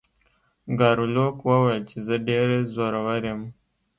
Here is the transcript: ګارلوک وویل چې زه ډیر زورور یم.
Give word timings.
ګارلوک 0.79 1.37
وویل 1.49 1.81
چې 1.89 1.97
زه 2.07 2.15
ډیر 2.27 2.47
زورور 2.75 3.23
یم. 3.29 3.41